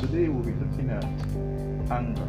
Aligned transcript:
today 0.00 0.28
we'll 0.28 0.44
be 0.44 0.52
looking 0.52 0.90
at 0.90 1.04
anger. 1.90 2.22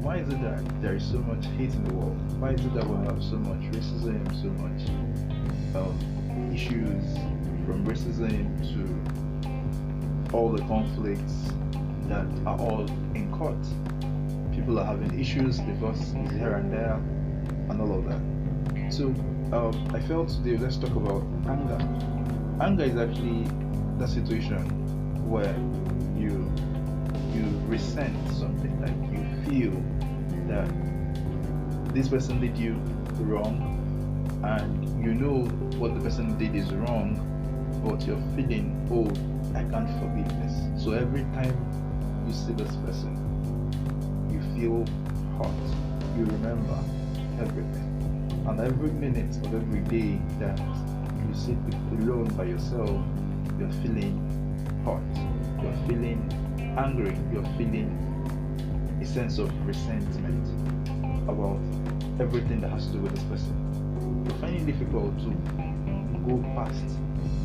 Why 0.00 0.18
is 0.18 0.28
it 0.28 0.40
that 0.42 0.82
there 0.82 0.94
is 0.94 1.04
so 1.04 1.18
much 1.18 1.44
hate 1.56 1.74
in 1.74 1.84
the 1.84 1.94
world? 1.94 2.40
Why 2.40 2.50
is 2.50 2.64
it 2.64 2.74
that 2.74 2.86
we 2.86 2.96
have 3.06 3.22
so 3.22 3.36
much 3.36 3.72
racism, 3.72 4.22
so 4.42 4.48
much 4.62 4.88
um, 5.74 6.52
issues 6.54 7.16
from 7.66 7.84
racism 7.84 8.46
to 8.72 10.36
all 10.36 10.50
the 10.50 10.62
conflicts 10.64 11.50
that 12.08 12.26
are 12.46 12.58
all 12.58 12.86
in 13.14 13.32
court? 13.32 13.58
People 14.54 14.78
are 14.78 14.84
having 14.84 15.18
issues, 15.18 15.58
divorce 15.58 15.98
is 15.98 16.12
here 16.30 16.54
and 16.54 16.72
there, 16.72 16.94
and 17.70 17.80
all 17.80 17.98
of 17.98 18.04
that. 18.04 18.92
So 18.92 19.06
um, 19.52 19.90
I 19.92 20.00
felt 20.00 20.28
today 20.28 20.56
let's 20.58 20.76
talk 20.76 20.94
about 20.94 21.22
anger. 21.48 21.78
Anger 22.60 22.84
is 22.84 22.96
actually 22.96 23.48
the 23.98 24.06
situation 24.06 24.81
where 25.32 25.56
you 26.14 26.52
you 27.32 27.44
resent 27.66 28.14
something, 28.36 28.74
like 28.84 28.96
you 29.10 29.24
feel 29.48 29.72
that 30.46 30.68
this 31.94 32.08
person 32.08 32.40
did 32.40 32.56
you 32.56 32.74
wrong, 33.24 33.56
and 34.44 35.02
you 35.02 35.14
know 35.14 35.44
what 35.78 35.94
the 35.94 36.00
person 36.00 36.36
did 36.36 36.54
is 36.54 36.70
wrong, 36.74 37.16
but 37.82 38.06
you're 38.06 38.20
feeling, 38.36 38.76
oh, 38.92 39.08
I 39.56 39.64
can't 39.64 39.88
forgive 40.00 40.28
this. 40.42 40.84
So 40.84 40.92
every 40.92 41.22
time 41.32 41.56
you 42.26 42.34
see 42.34 42.52
this 42.52 42.74
person, 42.84 43.16
you 44.30 44.40
feel 44.54 44.84
hot. 45.38 45.48
You 46.16 46.26
remember 46.26 46.78
everything 47.40 47.88
and 48.46 48.60
every 48.60 48.90
minute 48.90 49.34
of 49.46 49.54
every 49.54 49.80
day 49.80 50.20
that 50.38 50.58
you 50.58 51.34
sit 51.34 51.56
alone 51.92 52.28
by 52.36 52.44
yourself, 52.44 52.90
you're 53.58 53.72
feeling 53.82 54.31
hot, 54.84 55.02
you're 55.62 55.76
feeling 55.86 56.20
angry, 56.78 57.16
you're 57.32 57.44
feeling 57.56 57.90
a 59.00 59.06
sense 59.06 59.38
of 59.38 59.50
resentment 59.66 60.46
about 61.28 61.58
everything 62.20 62.60
that 62.60 62.70
has 62.70 62.86
to 62.86 62.92
do 62.94 63.00
with 63.00 63.14
this 63.14 63.24
person. 63.24 64.24
You're 64.26 64.38
finding 64.38 64.68
it 64.68 64.72
difficult 64.72 65.16
to 65.20 65.30
go 66.26 66.42
past 66.54 66.84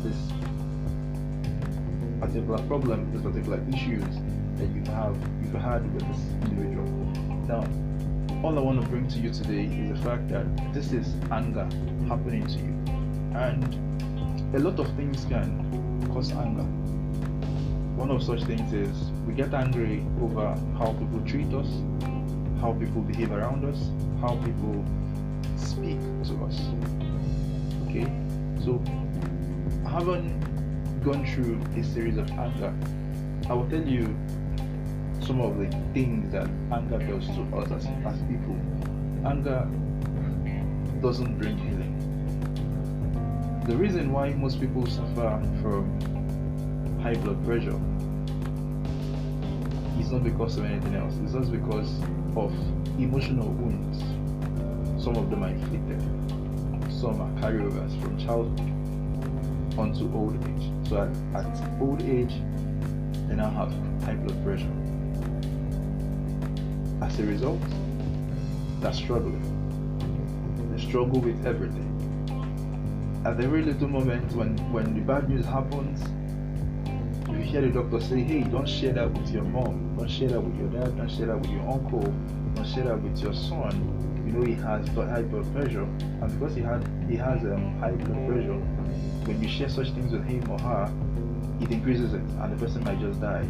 this 0.02 0.16
particular 2.20 2.58
problem, 2.66 3.12
this 3.12 3.22
particular 3.22 3.60
issues 3.68 4.04
that 4.56 4.68
you 4.74 4.82
have 4.92 5.16
you've 5.42 5.60
had 5.60 5.82
with 5.94 6.06
this 6.08 6.50
individual. 6.50 6.86
Now 7.46 7.64
all 8.44 8.56
I 8.56 8.62
want 8.62 8.80
to 8.80 8.88
bring 8.88 9.08
to 9.08 9.18
you 9.18 9.30
today 9.30 9.64
is 9.64 9.98
the 9.98 10.04
fact 10.08 10.28
that 10.28 10.46
this 10.72 10.92
is 10.92 11.14
anger 11.30 11.64
happening 12.06 12.46
to 12.46 12.58
you. 12.58 12.74
And 13.36 14.54
a 14.54 14.58
lot 14.58 14.78
of 14.78 14.88
things 14.96 15.24
can 15.24 16.08
cause 16.12 16.32
anger. 16.32 16.66
One 17.98 18.12
of 18.12 18.22
such 18.22 18.44
things 18.44 18.72
is 18.72 19.10
we 19.26 19.34
get 19.34 19.52
angry 19.52 20.06
over 20.22 20.54
how 20.78 20.92
people 20.92 21.20
treat 21.26 21.52
us, 21.52 21.66
how 22.60 22.72
people 22.78 23.02
behave 23.02 23.32
around 23.32 23.64
us, 23.64 23.90
how 24.20 24.36
people 24.36 24.84
speak 25.56 25.98
to 26.28 26.44
us. 26.44 26.60
Okay? 27.88 28.06
So 28.64 28.80
I 29.84 29.90
haven't 29.90 30.30
gone 31.02 31.26
through 31.26 31.60
a 31.76 31.82
series 31.82 32.18
of 32.18 32.30
anger. 32.30 32.72
I 33.50 33.54
will 33.54 33.68
tell 33.68 33.82
you 33.82 34.16
some 35.20 35.40
of 35.40 35.58
the 35.58 35.66
things 35.92 36.30
that 36.30 36.46
anger 36.70 36.98
does 36.98 37.26
to 37.26 37.42
us 37.56 37.72
as, 37.72 37.84
as 38.06 38.22
people. 38.28 38.56
Anger 39.26 39.68
doesn't 41.02 41.36
bring 41.36 41.58
healing. 41.58 41.94
The 43.66 43.76
reason 43.76 44.12
why 44.12 44.30
most 44.30 44.60
people 44.60 44.86
suffer 44.86 45.42
from 45.60 46.17
high 47.02 47.14
blood 47.14 47.44
pressure 47.44 47.78
is 49.98 50.10
not 50.10 50.24
because 50.24 50.56
of 50.58 50.64
anything 50.64 50.94
else, 50.94 51.14
it's 51.22 51.32
just 51.32 51.52
because 51.52 51.98
of 52.36 52.52
emotional 52.98 53.48
wounds. 53.48 53.98
Some 55.02 55.16
of 55.16 55.30
them 55.30 55.44
are 55.44 55.50
inflicted, 55.50 56.00
some 56.92 57.20
are 57.20 57.40
carryovers 57.40 58.00
from 58.00 58.18
childhood 58.18 58.60
onto 59.78 60.12
old 60.14 60.34
age. 60.48 60.88
So 60.88 61.02
at, 61.02 61.44
at 61.44 61.80
old 61.80 62.02
age, 62.02 62.34
they 63.28 63.36
now 63.36 63.50
have 63.50 63.72
high 64.04 64.14
blood 64.14 64.42
pressure 64.44 64.72
as 67.00 67.18
a 67.20 67.24
result, 67.24 67.60
they're 68.80 68.92
struggling. 68.92 69.42
They 70.72 70.80
struggle 70.80 71.20
with 71.20 71.46
everything. 71.46 71.86
At 73.24 73.40
every 73.40 73.62
little 73.62 73.88
moment 73.88 74.32
when, 74.32 74.56
when 74.72 74.94
the 74.94 75.00
bad 75.00 75.28
news 75.28 75.44
happens, 75.46 76.00
you 77.38 77.44
hear 77.44 77.60
the 77.60 77.68
doctor 77.68 78.00
say, 78.00 78.20
hey, 78.22 78.42
don't 78.42 78.68
share 78.68 78.92
that 78.92 79.10
with 79.12 79.30
your 79.30 79.44
mom, 79.44 79.96
don't 79.96 80.10
share 80.10 80.28
that 80.28 80.40
with 80.40 80.56
your 80.58 80.68
dad, 80.68 80.96
don't 80.96 81.10
share 81.10 81.26
that 81.26 81.40
with 81.40 81.50
your 81.50 81.68
uncle, 81.68 82.02
don't 82.54 82.66
share 82.66 82.84
that 82.84 83.00
with 83.00 83.18
your 83.20 83.32
son. 83.32 83.72
You 84.26 84.32
know 84.32 84.44
he 84.44 84.54
has 84.54 84.88
high 84.88 85.22
blood 85.22 85.52
pressure, 85.54 85.82
and 85.82 86.38
because 86.38 86.54
he 86.54 86.60
had 86.62 86.86
he 87.08 87.16
has 87.16 87.42
um, 87.44 87.78
high 87.78 87.92
blood 87.92 88.26
pressure, 88.26 88.58
when 89.24 89.40
you 89.42 89.48
share 89.48 89.68
such 89.68 89.90
things 89.92 90.12
with 90.12 90.24
him 90.24 90.50
or 90.50 90.58
her, 90.58 90.92
it 91.60 91.70
increases 91.70 92.12
it, 92.12 92.20
and 92.20 92.52
the 92.52 92.56
person 92.56 92.82
might 92.84 93.00
just 93.00 93.20
die. 93.20 93.46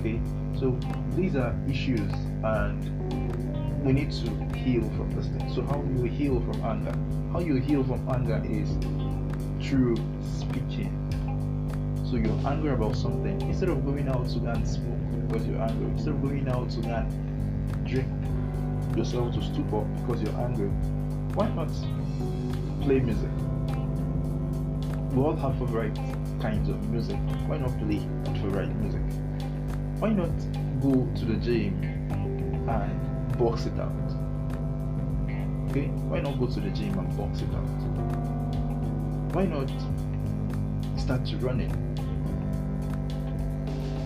Okay, 0.00 0.20
so 0.58 0.78
these 1.14 1.36
are 1.36 1.54
issues 1.68 2.12
and 2.44 3.84
we 3.84 3.92
need 3.92 4.10
to 4.10 4.30
heal 4.58 4.82
from 4.96 5.10
this 5.14 5.26
thing. 5.28 5.54
So 5.54 5.62
how 5.62 5.80
do 5.80 6.02
you 6.02 6.10
heal 6.10 6.40
from 6.40 6.62
anger? 6.64 6.94
How 7.32 7.38
you 7.38 7.56
heal 7.56 7.84
from 7.84 8.06
anger 8.08 8.42
is 8.44 8.68
through 9.66 9.96
speaking. 10.38 10.65
So 12.10 12.16
you're 12.16 12.46
angry 12.46 12.70
about 12.70 12.96
something. 12.96 13.40
Instead 13.42 13.68
of 13.68 13.84
going 13.84 14.08
out 14.08 14.28
to 14.28 14.38
go 14.38 14.48
and 14.48 14.66
smoke 14.66 15.28
because 15.28 15.46
you're 15.46 15.60
angry, 15.60 15.90
instead 15.90 16.14
of 16.14 16.22
going 16.22 16.48
out 16.48 16.70
to 16.70 16.80
go 16.80 16.88
and 16.88 17.86
drink 17.86 18.08
yourself 18.96 19.34
to 19.34 19.42
stupor 19.42 19.82
because 20.00 20.22
you're 20.22 20.40
angry, 20.40 20.68
why 21.34 21.48
not 21.48 21.68
play 22.82 23.00
music? 23.00 23.30
We 25.12 25.22
all 25.22 25.36
have 25.36 25.58
favorite 25.58 25.96
kinds 26.40 26.68
of 26.68 26.88
music. 26.90 27.16
Why 27.46 27.58
not 27.58 27.76
play 27.78 28.00
favorite 28.40 28.74
music? 28.76 29.02
Why 29.98 30.10
not 30.10 30.30
go 30.80 31.08
to 31.16 31.24
the 31.24 31.36
gym 31.36 31.82
and 32.68 33.38
box 33.38 33.66
it 33.66 33.78
out. 33.78 33.92
Okay? 35.70 35.88
Why 36.08 36.20
not 36.20 36.38
go 36.38 36.46
to 36.46 36.60
the 36.60 36.70
gym 36.70 36.98
and 36.98 37.16
box 37.16 37.40
it 37.40 37.54
out? 37.54 39.34
Why 39.34 39.44
not 39.46 39.70
start 40.98 41.20
running? 41.40 41.95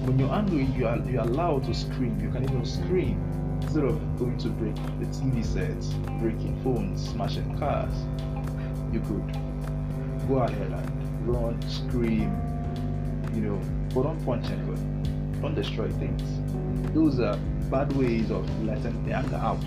When 0.04 0.18
you're 0.18 0.32
angry, 0.32 0.64
you 0.64 0.86
are 0.86 0.98
you're 0.98 1.22
allowed 1.22 1.64
to 1.64 1.74
scream. 1.74 2.18
You 2.20 2.30
can 2.30 2.44
even 2.44 2.64
scream 2.64 3.20
instead 3.62 3.84
of 3.84 4.18
going 4.18 4.38
to 4.38 4.48
break 4.48 4.74
the 4.74 5.06
TV 5.06 5.44
sets, 5.44 5.92
breaking 6.20 6.58
phones, 6.62 7.10
smashing 7.10 7.58
cars. 7.58 7.94
You 8.92 9.00
could 9.00 9.36
go 10.26 10.38
ahead 10.38 10.72
and 10.72 11.28
run, 11.28 11.60
scream, 11.68 12.34
you 13.34 13.42
know, 13.42 13.60
but 13.94 14.04
don't 14.04 14.24
punch 14.24 14.46
anyone. 14.46 15.38
don't 15.40 15.54
destroy 15.54 15.88
things. 15.92 16.22
Those 16.94 17.20
are 17.20 17.36
bad 17.70 17.92
ways 17.92 18.30
of 18.30 18.48
letting 18.64 19.04
the 19.04 19.12
anger 19.12 19.36
out. 19.36 19.62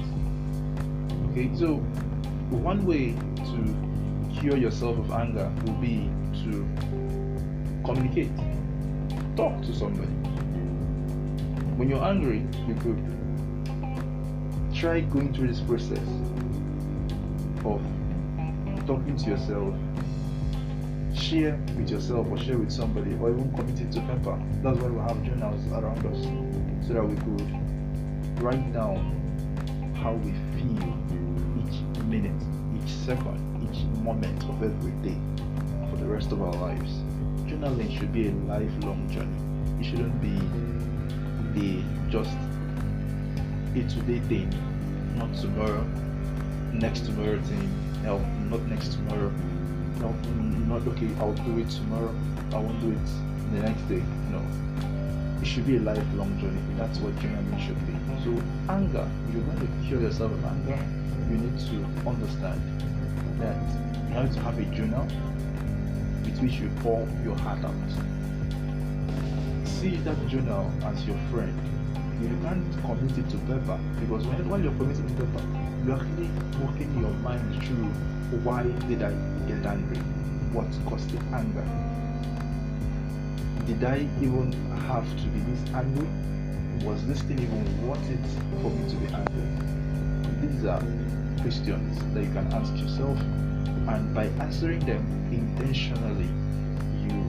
Okay, 1.30 1.50
so 1.56 1.76
one 2.50 2.86
way 2.86 3.14
to 3.38 4.40
cure 4.40 4.58
yourself 4.58 4.98
of 4.98 5.12
anger 5.12 5.52
will 5.66 5.74
be 5.74 6.10
to 6.44 6.68
communicate, 7.86 8.32
talk 9.36 9.62
to 9.62 9.74
somebody. 9.76 10.23
When 11.76 11.90
you're 11.90 12.04
angry, 12.04 12.46
you 12.68 12.76
could 12.76 13.02
try 14.76 15.02
going 15.02 15.34
through 15.34 15.48
this 15.48 15.60
process 15.62 15.98
of 17.66 17.82
talking 18.86 19.18
to 19.18 19.30
yourself, 19.32 19.74
share 21.18 21.58
with 21.76 21.90
yourself 21.90 22.28
or 22.30 22.38
share 22.38 22.60
with 22.60 22.72
somebody, 22.72 23.16
or 23.16 23.32
even 23.32 23.52
commit 23.56 23.80
it 23.80 23.92
to 23.94 24.02
paper. 24.02 24.40
That's 24.62 24.78
why 24.78 24.88
we 24.88 25.00
have 25.00 25.24
journals 25.24 25.66
around 25.72 26.06
us 26.06 26.88
so 26.88 26.94
that 26.94 27.04
we 27.04 27.16
could 27.16 28.44
write 28.44 28.72
down 28.72 28.98
how 29.96 30.14
we 30.14 30.32
feel 30.54 30.78
each 31.58 31.82
minute, 32.06 32.40
each 32.78 32.92
second, 32.92 33.40
each 33.64 33.84
moment 34.04 34.44
of 34.44 34.62
every 34.62 34.92
day 35.02 35.18
for 35.90 35.98
the 35.98 36.06
rest 36.06 36.32
of 36.32 36.42
our 36.42 36.54
lives. 36.54 36.92
Journaling 37.48 37.98
should 37.98 38.14
be 38.14 38.28
a 38.28 38.32
lifelong 38.32 39.10
journey. 39.10 39.80
It 39.80 39.86
shouldn't 39.90 40.22
be 40.22 40.38
the 41.54 41.84
just 42.10 42.32
a 43.76 43.84
today 43.90 44.20
thing, 44.28 44.50
not 45.16 45.34
tomorrow, 45.36 45.84
next 46.74 47.06
tomorrow 47.06 47.40
thing, 47.42 48.04
no, 48.04 48.20
not 48.50 48.62
next 48.68 48.94
tomorrow, 48.94 49.32
no, 50.00 50.08
mm, 50.08 50.68
not 50.68 50.88
okay, 50.88 51.10
I'll 51.20 51.34
do 51.34 51.60
it 51.60 51.70
tomorrow, 51.70 52.14
I 52.52 52.60
won't 52.60 52.80
do 52.82 52.92
it 52.92 53.54
the 53.54 53.60
next 53.60 53.82
day. 53.88 54.04
No. 54.32 54.42
It 55.42 55.48
should 55.48 55.68
be 55.68 55.78
a 55.78 55.80
lifelong 55.80 56.40
journey. 56.40 56.62
That's 56.78 57.00
what 57.00 57.14
journaling 57.18 57.60
should 57.66 57.80
be. 57.86 57.94
So 58.24 58.32
anger, 58.70 59.10
you're 59.32 59.44
going 59.44 59.60
to 59.60 59.88
cure 59.88 60.02
yourself 60.02 60.32
of 60.32 60.46
anger, 60.46 60.80
you 61.30 61.38
need 61.38 61.60
to 61.60 62.10
understand 62.10 62.62
that 63.40 63.58
you 64.08 64.14
have 64.16 64.34
to 64.34 64.40
have 64.40 64.58
a 64.58 64.66
journal 64.76 65.06
with 66.24 66.40
which 66.42 66.54
you 66.54 66.70
pour 66.82 67.08
your 67.24 67.36
heart 67.38 67.64
out. 67.66 68.13
See 69.84 69.98
that 69.98 70.28
journal 70.30 70.72
as 70.86 71.06
your 71.06 71.18
friend, 71.30 71.54
you 72.22 72.30
can't 72.42 72.64
commit 72.86 73.18
it 73.18 73.30
to 73.30 73.38
paper 73.40 73.78
because 74.00 74.26
when, 74.28 74.48
while 74.48 74.62
you're 74.62 74.72
committing 74.80 75.06
to 75.08 75.14
paper, 75.14 75.44
you're 75.86 76.00
actually 76.00 76.30
walking 76.64 76.90
your 77.02 77.12
mind 77.20 77.44
through 77.66 77.92
why 78.48 78.64
did 78.88 79.04
I 79.04 79.12
get 79.46 79.66
angry? 79.66 79.98
What 80.56 80.72
caused 80.88 81.10
the 81.12 81.20
anger? 81.36 81.68
Did 83.68 83.84
I 83.84 84.08
even 84.24 84.54
have 84.88 85.04
to 85.04 85.28
be 85.36 85.40
this 85.52 85.60
angry? 85.76 86.08
Was 86.88 87.06
this 87.06 87.22
thing 87.24 87.40
even 87.40 87.86
worth 87.86 88.10
it 88.10 88.24
for 88.62 88.72
me 88.72 88.90
to 88.90 88.96
be 88.96 89.08
angry? 89.14 90.48
These 90.48 90.64
are 90.64 90.80
questions 91.42 92.00
that 92.14 92.24
you 92.24 92.32
can 92.32 92.48
ask 92.54 92.72
yourself, 92.78 93.20
and 93.20 94.16
by 94.16 94.28
answering 94.40 94.80
them 94.86 95.04
intentionally, 95.30 96.32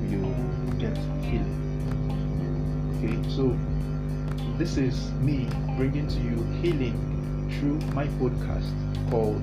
you 0.09 0.21
will 0.21 0.79
get 0.79 0.97
healing. 1.21 1.64
Okay, 3.05 3.29
so 3.29 3.55
this 4.57 4.79
is 4.79 5.13
me 5.21 5.47
bringing 5.77 6.09
to 6.09 6.21
you 6.21 6.43
healing 6.63 6.97
through 7.53 7.77
my 7.93 8.07
podcast 8.17 8.73
called 9.11 9.43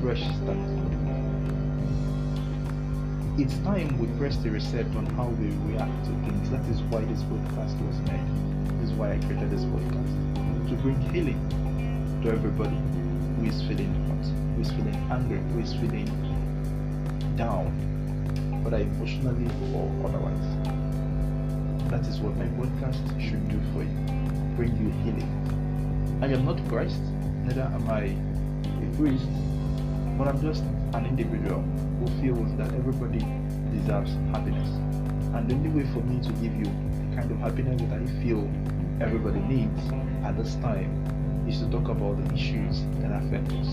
Fresh 0.00 0.22
Start. 0.22 0.56
It's 3.40 3.58
time 3.64 3.98
we 3.98 4.06
press 4.18 4.36
the 4.36 4.50
reset 4.50 4.86
on 4.94 5.06
how 5.16 5.26
we 5.30 5.50
react 5.72 6.04
to 6.04 6.10
things. 6.22 6.48
That 6.50 6.64
is 6.70 6.80
why 6.92 7.00
this 7.00 7.22
podcast 7.24 7.74
was 7.84 7.98
made. 8.06 8.78
This 8.80 8.90
is 8.90 8.94
why 8.94 9.14
I 9.14 9.18
created 9.18 9.50
this 9.50 9.64
podcast. 9.64 10.68
To 10.68 10.74
bring 10.76 11.00
healing 11.10 11.40
to 12.22 12.30
everybody 12.30 12.78
who 13.36 13.46
is 13.48 13.60
feeling 13.62 13.92
hot, 14.06 14.24
who 14.54 14.62
is 14.62 14.70
feeling 14.70 14.94
angry, 15.10 15.40
who 15.52 15.58
is 15.58 15.72
feeling 15.72 16.06
down, 17.36 17.66
whether 18.62 18.76
emotionally 18.78 19.50
or 19.74 19.90
otherwise. 20.06 20.81
That 21.92 22.06
is 22.08 22.20
what 22.20 22.34
my 22.36 22.46
podcast 22.56 23.04
should 23.20 23.46
do 23.50 23.60
for 23.74 23.82
you. 23.84 23.92
Bring 24.56 24.72
you 24.80 24.88
healing. 25.04 25.28
I 26.22 26.26
am 26.32 26.46
not 26.46 26.56
Christ, 26.66 27.02
neither 27.44 27.68
am 27.68 27.86
I 27.86 28.16
a 28.80 28.96
priest, 28.96 29.28
but 30.16 30.26
I'm 30.26 30.40
just 30.40 30.62
an 30.94 31.04
individual 31.04 31.60
who 32.00 32.06
feels 32.22 32.48
that 32.56 32.72
everybody 32.72 33.18
deserves 33.76 34.14
happiness. 34.32 34.70
And 35.36 35.46
the 35.46 35.54
only 35.54 35.68
way 35.68 35.92
for 35.92 36.00
me 36.00 36.16
to 36.24 36.32
give 36.40 36.56
you 36.56 36.64
the 36.64 37.14
kind 37.14 37.30
of 37.30 37.36
happiness 37.40 37.82
that 37.82 38.00
I 38.00 38.06
feel 38.24 38.48
everybody 39.02 39.40
needs 39.40 39.92
at 40.24 40.38
this 40.38 40.54
time 40.64 40.96
is 41.46 41.60
to 41.60 41.70
talk 41.70 41.90
about 41.90 42.16
the 42.24 42.34
issues 42.34 42.80
that 43.04 43.12
affect 43.12 43.52
us. 43.52 43.68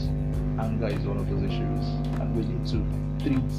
Anger 0.60 0.90
is 0.90 1.08
one 1.08 1.20
of 1.20 1.30
those 1.30 1.44
issues, 1.44 1.88
and 2.20 2.36
we 2.36 2.44
need 2.44 2.68
to 2.68 2.84
treat 3.24 3.52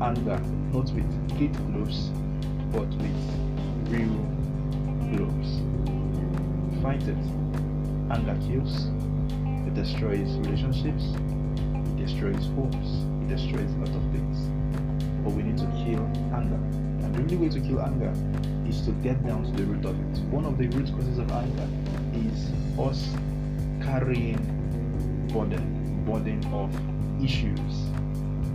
anger 0.00 0.40
not 0.72 0.90
with 0.96 1.38
kid 1.38 1.52
gloves 1.68 2.08
but 2.72 2.88
with 3.02 3.49
real 3.90 4.14
gloves. 5.10 5.60
Fight 6.80 7.02
it. 7.08 7.18
Anger 8.10 8.38
kills, 8.46 8.86
it 9.66 9.74
destroys 9.74 10.28
relationships, 10.38 11.04
it 11.14 11.96
destroys 11.96 12.46
homes, 12.54 13.22
it 13.22 13.28
destroys 13.28 13.70
a 13.70 13.78
lot 13.78 13.94
of 13.94 14.02
things. 14.12 14.38
But 15.22 15.32
we 15.32 15.42
need 15.42 15.58
to 15.58 15.66
kill 15.84 16.06
anger. 16.34 16.58
And 17.04 17.14
the 17.14 17.20
only 17.20 17.36
way 17.36 17.48
to 17.48 17.60
kill 17.60 17.80
anger 17.80 18.12
is 18.68 18.80
to 18.86 18.92
get 19.02 19.24
down 19.26 19.44
to 19.44 19.50
the 19.52 19.64
root 19.64 19.84
of 19.84 19.98
it. 19.98 20.18
One 20.30 20.44
of 20.44 20.56
the 20.58 20.68
root 20.68 20.90
causes 20.92 21.18
of 21.18 21.30
anger 21.30 21.68
is 22.14 22.50
us 22.78 23.14
carrying 23.82 24.38
burden, 25.32 26.04
burden 26.04 26.44
of 26.52 26.70
issues. 27.22 27.90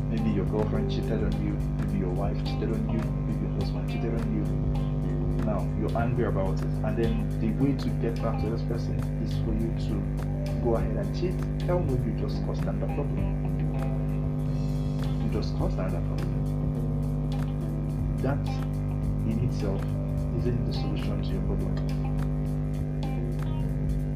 Maybe 0.10 0.32
your 0.32 0.46
girlfriend 0.46 0.92
cheated 0.92 1.24
on 1.24 1.32
you, 1.46 1.54
maybe 1.80 2.00
your 2.00 2.12
wife 2.12 2.38
cheated 2.46 2.72
on 2.72 2.90
you, 2.90 3.00
maybe 3.28 3.46
your 3.46 3.60
husband 3.60 3.90
cheated 3.90 4.14
on 4.14 4.36
you. 4.36 4.75
Now 5.56 5.64
you're 5.80 5.98
angry 5.98 6.26
about 6.26 6.60
it, 6.60 6.66
and 6.84 6.98
then 6.98 7.30
the 7.40 7.52
way 7.64 7.72
to 7.78 7.90
get 8.02 8.22
back 8.22 8.42
to 8.42 8.50
this 8.50 8.62
person 8.64 9.00
is 9.24 9.32
for 9.46 9.54
you 9.54 9.72
to 9.88 9.94
go 10.62 10.76
ahead 10.76 10.98
and 10.98 11.16
cheat. 11.16 11.38
Tell 11.66 11.80
me 11.80 11.94
you 12.06 12.12
just 12.20 12.46
caused 12.46 12.64
another 12.64 12.94
problem. 12.94 13.26
You 15.24 15.30
just 15.32 15.56
caused 15.58 15.78
another 15.80 16.02
problem. 16.02 16.44
That 18.18 18.46
in 19.32 19.40
itself 19.48 19.82
isn't 20.40 20.66
the 20.66 20.74
solution 20.74 21.24
to 21.24 21.30
your 21.30 21.44
problem. 21.44 21.76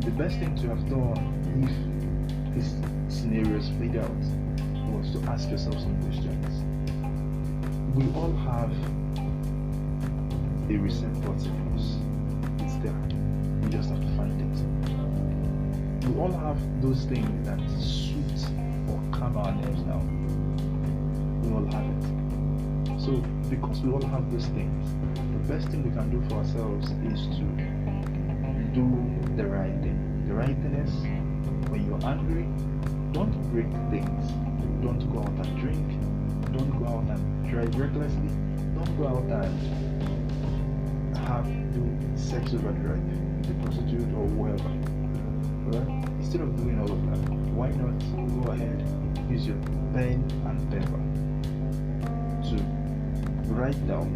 The 0.02 0.12
best 0.12 0.40
thing 0.40 0.56
to 0.58 0.68
have 0.68 0.90
done 0.90 1.24
if 1.64 2.54
this 2.54 2.76
scenario 3.08 3.56
is 3.58 3.70
played 3.78 3.96
out 3.96 4.24
was 4.92 5.12
to 5.14 5.22
ask 5.32 5.50
yourself 5.50 5.80
some 5.80 5.96
questions. 6.02 6.66
We 7.96 8.12
all 8.14 8.34
have 8.34 8.74
reset 10.78 11.14
button 11.22 11.56
in 11.56 11.68
us. 11.78 11.98
It's 12.64 12.76
there. 12.84 12.94
We 13.64 13.70
just 13.70 13.90
have 13.90 14.00
to 14.00 14.08
find 14.16 14.40
it. 14.40 16.08
We 16.08 16.20
all 16.20 16.32
have 16.32 16.60
those 16.82 17.06
things 17.06 17.48
that 17.48 17.60
suit 17.82 18.52
or 18.90 19.02
calm 19.12 19.38
our 19.38 19.52
nerves 19.54 19.82
down. 19.84 20.06
We 21.44 21.54
all 21.54 21.66
have 21.72 21.86
it. 21.86 23.02
So 23.02 23.12
because 23.50 23.82
we 23.82 23.92
all 23.92 24.06
have 24.08 24.32
those 24.32 24.46
things, 24.48 24.90
the 25.16 25.54
best 25.54 25.70
thing 25.70 25.84
we 25.84 25.92
can 25.92 26.10
do 26.10 26.22
for 26.30 26.36
ourselves 26.36 26.92
is 27.04 27.28
to 27.38 27.46
do 28.74 28.86
the 29.36 29.46
right 29.48 29.74
thing. 29.82 30.26
The 30.28 30.36
right 30.36 30.48
thing 30.48 30.76
is 30.76 30.94
when 31.70 31.86
you're 31.86 32.06
angry, 32.06 32.44
don't 33.14 33.34
break 33.52 33.72
things. 33.90 34.32
Don't 34.84 35.02
go 35.12 35.20
out 35.22 35.46
and 35.46 35.60
drink. 35.60 35.88
Don't 36.56 36.78
go 36.80 36.86
out 36.88 37.10
and 37.10 37.50
drive 37.50 37.76
recklessly. 37.76 38.30
Don't 38.76 38.98
go 38.98 39.08
out 39.08 39.24
and 39.24 39.89
have 41.44 42.20
sex 42.20 42.52
drive 42.52 42.64
with 42.64 43.50
a 43.50 43.54
prostitute 43.64 44.14
or 44.14 44.28
whoever. 44.28 44.70
Right? 45.72 46.10
Instead 46.20 46.42
of 46.42 46.56
doing 46.58 46.80
all 46.80 46.92
of 46.92 47.02
that, 47.10 47.34
why 47.54 47.70
not 47.70 47.98
go 48.44 48.52
ahead, 48.52 48.80
use 49.30 49.48
your 49.48 49.58
pen 49.94 50.20
and 50.46 50.60
paper 50.72 51.00
to 52.50 52.64
write 53.54 53.88
down 53.88 54.10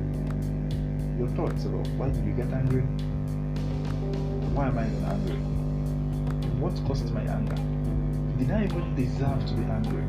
your 1.18 1.30
thoughts 1.30 1.66
about 1.66 1.88
why 1.96 2.10
did 2.10 2.25
you 2.25 2.34
get 2.34 2.52
angry? 2.52 2.81
Why 4.54 4.68
am 4.68 4.78
I 4.78 4.88
even 4.88 5.06
angry? 5.06 5.38
What 6.59 6.76
causes 6.86 7.12
my 7.12 7.21
anger? 7.21 7.56
Did 8.38 8.52
I 8.52 8.66
even 8.66 8.95
deserve 8.95 9.45
to 9.45 9.54
be 9.54 9.64
angry? 9.64 10.04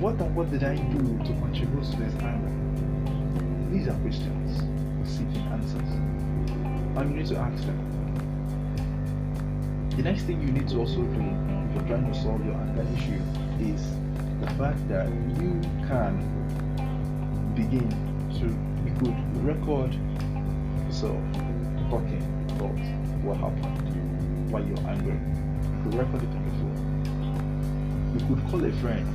What 0.00 0.20
and 0.20 0.34
what 0.34 0.50
did 0.50 0.64
I 0.64 0.76
do 0.76 1.18
to 1.18 1.32
contribute 1.40 1.84
to 1.84 1.96
this 1.96 2.14
anger? 2.22 2.52
These 3.70 3.88
are 3.88 3.98
questions 4.00 4.71
seeking 5.06 5.42
answers. 5.52 5.90
And 6.96 7.10
you 7.10 7.16
need 7.16 7.26
to 7.28 7.38
ask 7.38 7.64
them. 7.64 7.78
The 9.96 10.02
next 10.02 10.22
thing 10.22 10.40
you 10.40 10.52
need 10.52 10.68
to 10.68 10.78
also 10.78 11.02
do 11.02 11.20
if 11.20 11.74
you're 11.74 11.86
trying 11.86 12.12
to 12.12 12.18
solve 12.22 12.44
your 12.44 12.54
anger 12.54 12.86
issue 12.96 13.20
is 13.60 13.82
the 14.40 14.48
fact 14.58 14.88
that 14.88 15.08
you 15.38 15.60
can 15.86 16.16
begin 17.54 17.88
to 18.40 18.46
you 18.84 18.92
could 18.98 19.44
record 19.44 19.92
yourself 20.86 21.20
talking 21.90 22.24
about 22.56 22.78
what 23.22 23.36
happened, 23.36 24.50
why 24.50 24.60
you're 24.60 24.88
angry. 24.88 25.14
You 25.14 25.82
could 25.84 25.94
record 25.94 26.22
it 26.22 26.28
on 26.30 26.42
your 26.42 26.56
phone. 26.58 28.18
You 28.18 28.20
could 28.26 28.50
call 28.50 28.64
a 28.64 28.72
friend 28.80 29.06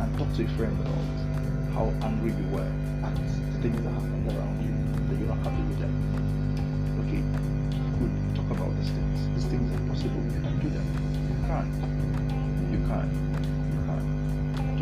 and 0.00 0.18
talk 0.18 0.32
to 0.36 0.44
a 0.44 0.48
friend 0.56 0.78
about 0.80 1.74
how 1.74 2.06
angry 2.06 2.32
you 2.32 2.48
were 2.48 2.72
at 3.04 3.14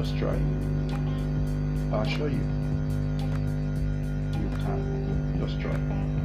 Just 0.09 0.21
try. 0.21 0.41
I'll 1.93 2.01
assure 2.01 2.31
you. 2.31 2.41
You 4.41 4.49
can. 4.65 4.81
Just 5.39 5.61
try. 5.61 5.77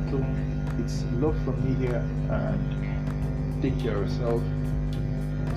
So 0.10 0.25
it's 0.80 1.04
love 1.20 1.36
from 1.44 1.60
me 1.66 1.75
here 1.86 2.02
and 2.30 3.62
take 3.62 3.78
care 3.82 3.98
of 3.98 4.08
yourself. 4.08 4.42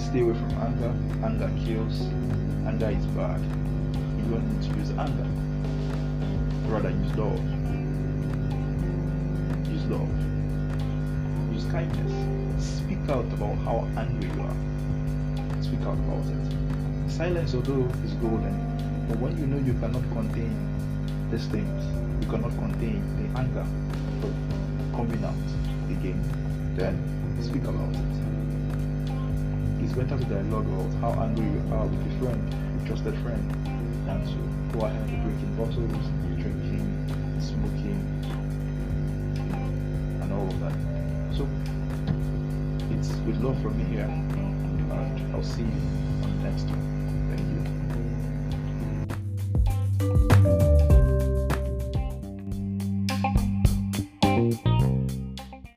Stay 0.01 0.23
away 0.23 0.35
from 0.35 0.51
anger. 0.59 0.93
Anger 1.25 1.51
kills. 1.65 2.01
Anger 2.67 2.91
is 2.91 3.07
bad. 3.15 3.41
You 4.19 4.25
don't 4.29 4.61
need 4.61 4.73
to 4.73 4.77
use 4.77 4.91
anger. 4.91 5.29
Rather 6.67 6.91
use 6.91 7.15
love. 7.15 7.39
Use 9.71 9.85
love. 9.87 10.11
Use 11.55 11.65
kindness. 11.71 12.13
Speak 12.59 13.09
out 13.09 13.33
about 13.35 13.55
how 13.59 13.87
angry 13.97 14.29
you 14.29 14.43
are. 14.43 15.63
Speak 15.63 15.81
out 15.83 15.95
about 15.95 16.27
it 16.27 16.56
silence, 17.17 17.55
although, 17.55 17.89
is 18.05 18.13
golden, 18.21 18.53
but 19.09 19.17
when 19.19 19.33
you 19.41 19.47
know 19.47 19.57
you 19.57 19.73
cannot 19.81 20.05
contain 20.13 20.53
these 21.31 21.47
things, 21.47 21.81
you 22.21 22.29
cannot 22.29 22.53
contain 22.61 23.01
the 23.17 23.25
anger 23.41 23.65
coming 24.93 25.25
out 25.25 25.33
again, 25.89 26.21
then 26.77 26.93
speak 27.41 27.65
about 27.65 27.89
it. 27.97 28.13
It's 29.81 29.97
better 29.97 30.19
to 30.21 30.25
dialogue 30.29 30.69
about 30.69 30.93
how 31.01 31.23
angry 31.25 31.49
you 31.49 31.65
are 31.73 31.87
with 31.89 32.05
a 32.05 32.13
friend, 32.21 32.37
a 32.53 32.87
trusted 32.87 33.17
friend, 33.25 33.49
than 34.05 34.21
to 34.21 34.37
go 34.77 34.85
ahead 34.85 35.09
and 35.09 35.25
breaking 35.25 35.57
bottles, 35.57 36.05
drinking, 36.37 36.85
smoking, 37.41 37.97
and 40.21 40.29
all 40.37 40.53
of 40.53 40.61
that. 40.61 40.77
So 41.33 41.49
it's 42.93 43.09
with 43.25 43.41
love 43.41 43.57
from 43.63 43.73
me 43.79 43.85
here, 43.85 44.05
and 44.05 44.93
I'll 45.33 45.43
see 45.43 45.65
you 45.65 45.81
on 46.21 46.43
the 46.43 46.51
next 46.51 46.69
one. 46.69 46.96